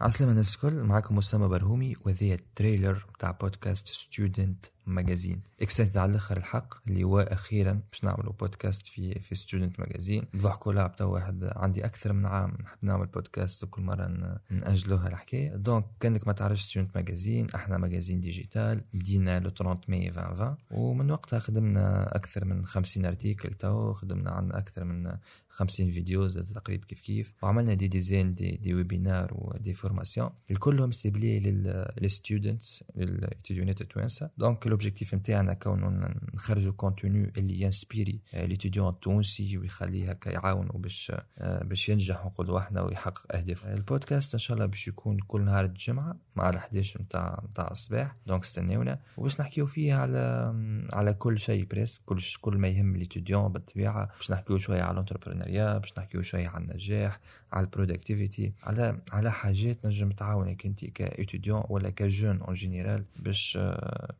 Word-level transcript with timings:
عسلامة 0.00 0.32
الناس 0.32 0.54
الكل 0.54 0.82
معكم 0.82 1.18
أسامة 1.18 1.46
برهومي 1.46 1.96
وذي 2.06 2.34
ال 2.34 2.43
trailer 2.43 3.06
بتاع 3.14 3.30
podcast 3.30 3.86
Student 3.88 4.66
Magazine 4.90 5.40
أكستنت 5.62 5.96
على 5.96 6.10
الآخر 6.10 6.36
الحق 6.36 6.88
اللي 6.88 7.04
هو 7.04 7.20
أخيرا 7.20 7.80
باش 7.90 8.04
نعملوا 8.04 8.32
بودكاست 8.32 8.86
في 8.86 9.20
في 9.20 9.34
Student 9.34 9.80
Magazine 9.80 10.24
ضحكوا 10.36 10.72
لها 10.72 10.86
بتاع 10.86 11.06
واحد 11.06 11.50
عندي 11.56 11.84
أكثر 11.84 12.12
من 12.12 12.26
عام 12.26 12.56
نحب 12.62 12.78
نعمل 12.82 13.06
بودكاست 13.06 13.64
وكل 13.64 13.82
مرة 13.82 14.40
نأجلوها 14.50 15.08
الحكاية. 15.08 15.56
donc 15.56 15.84
كأنك 16.00 16.26
ما 16.26 16.32
تعرفش 16.32 16.64
Student 16.64 16.96
Magazine 16.96 17.46
إحنا 17.54 17.78
magazine 17.78 18.20
digital 18.20 18.84
بدينا 18.94 19.40
le 19.40 19.50
30 19.50 19.80
ماي 19.88 20.08
2020 20.08 20.56
ومن 20.70 21.10
وقتها 21.10 21.38
خدمنا 21.38 22.16
أكثر 22.16 22.44
من 22.44 22.66
50 22.66 23.04
article 23.06 23.54
تو 23.54 23.92
خدمنا 23.94 24.30
عن 24.30 24.52
أكثر 24.52 24.84
من 24.84 25.12
50 25.48 25.90
فيديو 25.90 26.28
زاد 26.28 26.44
تقريبا 26.44 26.86
كيف 26.86 27.00
كيف. 27.00 27.32
وعملنا 27.42 27.74
des 27.74 27.88
designs 27.88 28.34
des, 28.34 28.56
des 28.56 28.74
webinaires 28.74 29.30
و 29.34 29.44
des 29.44 29.74
formations 29.74 30.30
الكلهم 30.50 30.90
ciblées 30.90 31.40
لل 32.00 32.17
students 32.17 32.84
لل 32.96 33.11
étudiantات 33.11 33.80
التوانسة. 33.80 34.30
donc 34.38 34.66
l'objectif 34.80 35.14
نتاعنا 35.14 35.54
كون 35.54 36.14
نخرجوا 36.34 36.72
contenu 36.72 37.32
اللي 37.36 37.60
inspirer 37.60 38.20
l'étudiant 38.34 38.88
التونسي 38.88 39.58
ويخليه 39.58 40.10
هكا 40.10 40.30
يعاونوا 40.30 40.78
باش 40.78 41.12
باش 41.40 41.88
ينجح 41.88 42.24
نقولوا 42.24 42.58
إحنا 42.58 42.82
ويحقق 42.82 43.36
اهدافه 43.36 43.74
البودكاست 43.74 44.34
إن 44.34 44.40
شاء 44.40 44.54
الله 44.54 44.66
باش 44.66 44.88
يكون 44.88 45.18
كل 45.18 45.44
نهار 45.44 45.64
الجمعة 45.64 46.16
مع 46.36 46.50
ال 46.50 46.56
11 46.56 47.02
نتاع 47.02 47.42
نتاع 47.50 47.68
الصباح. 47.70 48.14
donc 48.26 48.42
استناونا. 48.42 48.98
وباش 49.16 49.40
نحكيو 49.40 49.66
فيه 49.66 49.94
على 49.94 50.52
على 50.92 51.14
كل 51.14 51.38
شيء 51.38 51.64
presque 51.64 52.00
كل 52.06 52.20
كل 52.40 52.58
ما 52.58 52.68
يهم 52.68 52.96
l'étudiant 52.96 53.52
بالطبيعة. 53.52 54.06
باش 54.16 54.30
نحكيو 54.30 54.58
شوية 54.58 54.82
على 54.82 54.92
ال 54.92 54.97
entrepreneuriat 54.97 55.78
باش 55.78 55.98
نحكيو 55.98 56.22
شوية 56.22 56.48
على 56.48 56.64
النجاح 56.64 57.20
على 57.52 57.64
ال 57.64 57.71
productivité 57.71 58.52
على 58.62 59.00
على 59.12 59.32
حاجات 59.32 59.86
نجم 59.86 60.10
تعاونك 60.10 60.66
أنت 60.66 60.84
ك 60.84 60.93
étudiant 60.93 61.62
ولا 61.68 61.90
ك 61.90 61.98
jeune 61.98 62.40
en 62.40 62.54
général 62.54 63.04
باش 63.16 63.58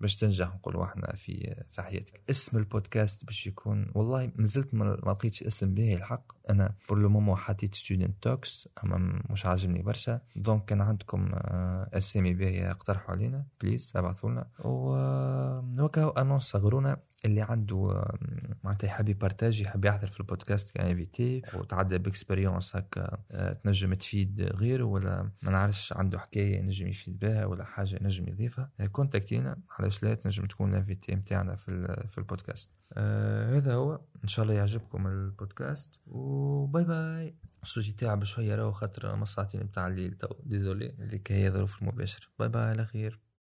باش 0.01 0.17
تنجح 0.17 0.55
نقولوا 0.55 0.85
إحنا 0.85 1.17
في 1.17 1.55
في 1.71 1.83
حياتك. 1.83 2.21
اسم 2.31 2.59
البودكاست 2.59 3.25
باش 3.25 3.47
يكون 3.47 3.91
والله 3.95 4.33
مازلت 4.37 4.75
ما 4.75 4.85
لقيتش 4.85 5.43
اسم 5.43 5.75
به 5.75 5.95
الحق. 5.95 6.33
أنا 6.51 6.75
pour 6.89 6.99
le 6.99 7.09
moment 7.09 7.37
حطيت 7.37 7.75
Student 7.75 8.23
Talks 8.23 8.69
أما 8.85 9.23
مش 9.31 9.47
عاجبني 9.47 9.83
برشا. 9.83 10.21
donc 10.37 10.65
كان 10.65 10.81
عندكم 10.81 11.31
اسامي 11.95 12.35
باهية 12.35 12.71
اقترحوا 12.71 13.15
علينا 13.15 13.45
please 13.61 13.93
ابعثوا 13.97 14.31
لنا 14.31 14.47
وهكا 14.59 16.21
annonce 16.21 16.50
صغرونا 16.51 16.97
اللي 17.25 17.43
عنده 17.43 18.05
معناتها 18.65 18.87
يحب 18.87 19.09
يpartager 19.09 19.63
يحب 19.63 19.85
يحضر 19.85 20.07
في 20.07 20.21
ال 20.21 20.27
podcast 20.27 20.71
ك 20.71 20.81
invité 20.81 21.43
وتعدى 21.55 21.99
ب 21.99 22.06
expérience 22.06 22.77
هكا 22.77 23.19
تنجم 23.65 23.95
تفيد 23.95 24.43
غيره 24.43 24.85
ولا 24.85 25.31
ما 25.43 25.51
نعرفش 25.51 25.93
عنده 25.93 26.19
حكاية 26.19 26.61
نجم 26.61 26.87
يفيد 26.87 27.19
بها 27.19 27.45
ولا 27.45 27.65
حاجة 27.65 27.99
نجم 28.03 28.29
يضيفها. 28.29 28.71
contactينا 28.93 29.57
علاش 29.79 30.03
لا؟ 30.03 30.15
تنجم 30.15 30.47
تكون 30.47 30.71
ال 30.71 30.77
invité 30.77 31.15
نتاعنا 31.15 31.55
في 31.55 32.05
في 32.09 32.19
البودكاست. 32.19 32.71
آه 32.93 33.57
هذا 33.57 33.75
هو. 33.75 34.01
إن 34.25 34.29
شاء 34.29 34.43
الله 34.43 34.55
يعجبكم 34.55 35.07
ال 35.07 35.18
podcast 35.18 36.01
و 36.07 36.26
bye 36.26 36.85
bye. 36.85 37.35
الصوت 37.63 37.85
تعب 37.85 38.25
شوية 38.25 38.55
راهو 38.55 38.73
خاطر 38.73 39.17
ما 39.17 39.25
ساعتين 39.25 39.61
نتاع 39.61 39.87
الليل 39.87 40.17
désolé 40.43 40.95
اللي 40.99 41.19
كهي 41.19 41.51
ظروف 41.51 41.83
المباشر. 41.83 42.31
bye 42.39 42.49
bye 42.49 42.63
على 42.63 42.87
خير. 42.87 43.21